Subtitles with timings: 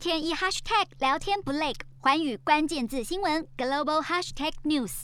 [0.00, 5.02] 天一 hashtag 聊天不累，环宇关键字新闻 global hashtag news。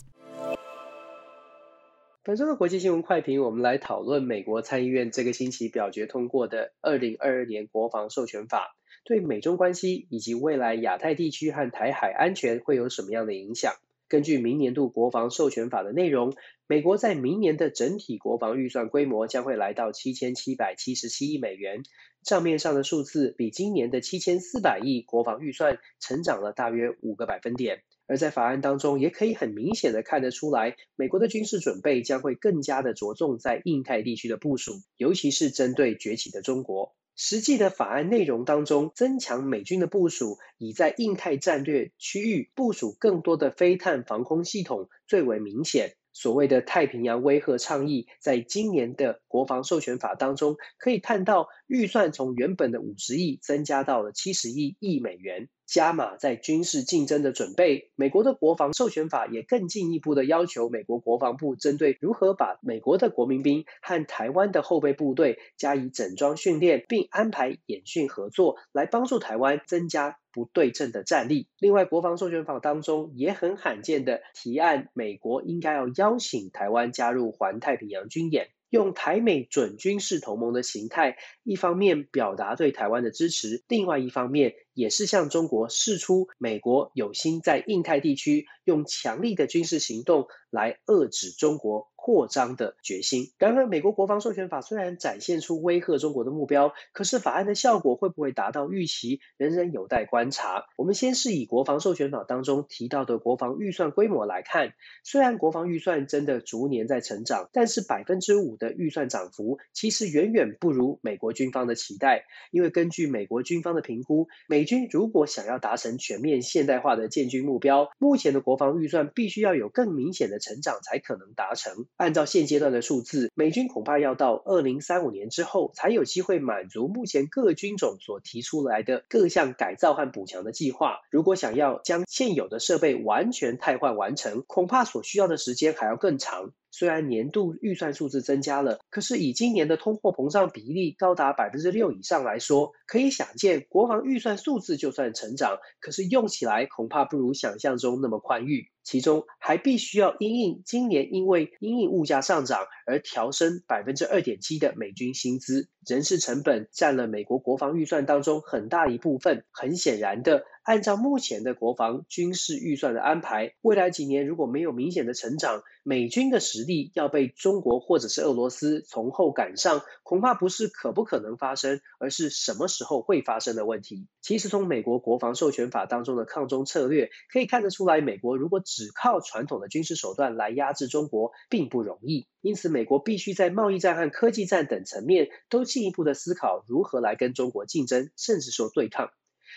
[2.23, 8.75] 本周的国际新闻快评，我们来讨论美国参议院这个星期表决通过的二零二二年国防授权法，
[9.05, 13.75] 对美中关系以及未来亚太地区和台海安全会有什么样的影响？
[14.09, 16.33] 根据明年度国防授权法的内容，
[16.65, 21.83] 美国在明年的整体国防预算规模将会来到七千七百七十七亿美元，
[22.23, 27.83] 账面上的数字比今年的七千四百亿国防预算成长了大约五个百分点。
[28.07, 36.95] 而在法案当中，也可以很明显的看得出来，美国的军事准备将会更加的着重在印太地区的部署，尤其是针对崛起的中国。
[37.19, 45.95] 实际的法案内容当中，增强美军的部署，以在印太战略区域部署更多的非弹防空系统最为明显。
[46.13, 55.49] 所谓的太平洋威慑倡议，在今年的国防授权法当中，可以看到预算从原本的五十亿增加到了七十亿亿美元。
[55.67, 71.49] 加码在军事竞争的准备，美国的国防授权法也更进一步的要求美国国防部针对如何把美国的国民兵和台湾的后备部队加以整装训练，并安排演训合作，来帮助台湾增加不对称的战力。
[71.59, 78.47] 另外，国防授权法当中也很罕见的提案，美国应该要邀请台湾加入环太平洋军演。
[78.69, 93.33] 用台美准军事同盟的形态，一方面表达对台湾的支持，另外一方面也是向中国示出美国有心在印太地区用强力的军事行动来遏制中国扩张的决心。
[93.37, 100.67] 然而，美国国防授权法虽然展现出威吓中国的目标，可是法案的效果会不会达到预期，仍然有待观察。
[100.77, 104.71] 我们先是以国防授权法当中提到的国防预算规模来看，
[105.03, 112.23] 虽然国防预算真的逐年在成长，但是百分之五的预算涨幅其实远远不如美国军方的期待。
[112.51, 121.85] 因为根据美国军方的评估，美军如果想要达成全面现代化的建军目标，目前的国防预算必须要有更明显的成长才可能达成。
[121.97, 130.99] 按照现阶段的数字，美军恐怕要到二零三五年之后，才有机会满足目前各军种所提出来的各项改造和补强的计划。
[131.09, 136.51] 如果想要将现有的设备完全汰换完成，恐怕所需要的时间还要更长。
[136.77, 148.67] 虽然年度预算数字增加了，可是以今年的通货膨胀比例高达百分之六以上来说，可以想见，国防预算数字就算成长，可是用起来恐怕不如想象中那么宽裕。
[148.83, 159.45] 其中还必须要因应今年因为因应物价上涨而调升百分之二点七的美军薪资，人事成本占了美国国防预算当中很大一部分。
[159.51, 174.07] 很显然的，按照目前的国防军事预算的安排，未来几年如果没有明显的成长，美军的实力要被中国或者是俄罗斯从后赶上，恐怕不是可不可能发生，而是什么时候会发生的问题。
[174.21, 189.11] 其实从美国国防授权法当中的抗中策略可以看得出来，美国如果只靠传统的军事手段来压制中国并不容易，因此美国必须在贸易战和科技战等层面都进一步的思考如何来跟中国竞争，甚至说对抗。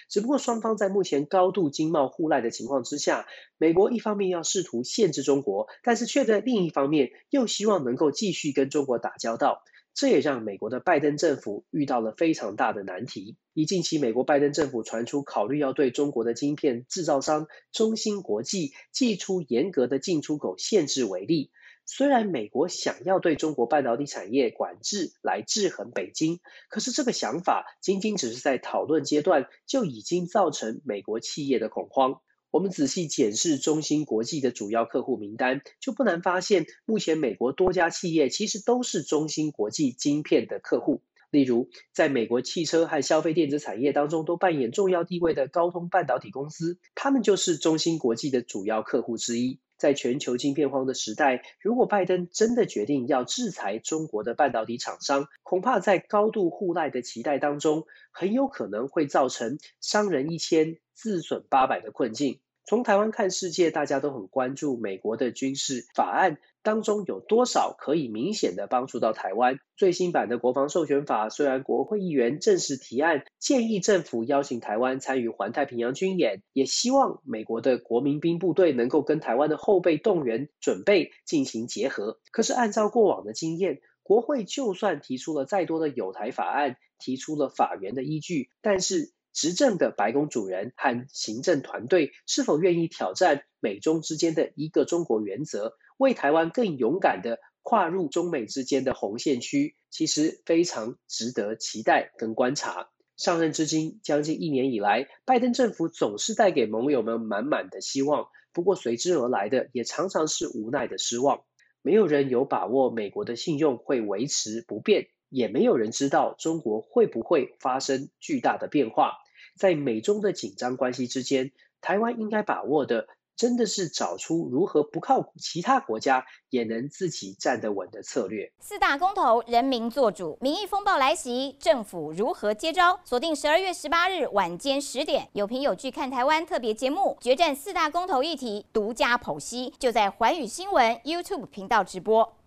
[0.08, 3.26] 只不过双方在目前高度经贸互赖的情况之下，
[3.58, 9.62] 美国一方面要试图限制中国，但是却在另一方面又希望能够继续跟中国打交道。
[9.92, 13.36] 这也让美国的拜登政府遇到了非常大的难题。
[13.54, 21.50] 以近期美国拜登政府传出考虑要对中国的晶片制造商中芯国际祭出严格的进出口限制为例，
[21.93, 32.21] 虽然美国想要对中国半导体产业管制来制衡北京，可是这个想法仅仅只是在讨论阶段，就已经造成美国企业的恐慌。
[32.53, 41.03] 我们仔细检视中芯国际的主要客户名单，就不难发现，目前美国多家企业其实都是中芯国际晶片的客户。
[41.33, 49.59] 例如，在美国汽车和消费电子产业当中都扮演重要地位的高通半导体公司，他们就是中芯国际的主要客户之一。
[49.80, 62.41] 在全球晶片荒的时代，如果拜登真的决定要制裁中国的半导体厂商，恐怕在高度互赖的期待当中，很有可能会造成伤人一千，自损八百的困境。
[62.66, 69.59] 从台湾看世界，大家都很关注美国的军事法案当中有多少可以明显的帮助到台湾。
[69.77, 82.18] 最新版的国防授权法，虽然国会议员正式提案建议政府邀请台湾参与环太平洋军演，也希望美国的国民兵部队能够跟台湾的后备动员准备进行结合。
[82.30, 102.88] 可是按照过往的经验，国会就算提出了再多的有台法案，提出了法源的依据，但是执政的白宫主人和行政团队是否愿意挑战美中之间的一个中国原则，为台湾更勇敢地跨入中美之间的红线区，其实非常值得期待跟观察。
[103.18, 111.42] 上任至今将近一年以来，拜登政府总是带给盟友们满满的希望，不过随之而来的也常常是无奈的失望。
[111.82, 119.18] 没有人有把握美国的信用会维持不变，也没有人知道中国会不会发生巨大的变化。
[119.54, 121.52] 在美中的紧张关系之间，
[121.82, 123.06] 台湾应该把握的，
[123.41, 128.53] 真的是找出如何不靠其他国家也能自己站得稳的策略。
[128.60, 133.01] 四大公投，人民做主，民意风暴来袭，政府如何接招？
[133.03, 142.40] 锁定十二月十八日晚间十点，有凭有据看台湾特别节目，决战四大公投议题，独家剖析，就在环宇新闻 YouTube 频道直播。